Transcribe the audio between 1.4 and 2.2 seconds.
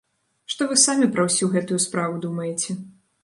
гэтую справу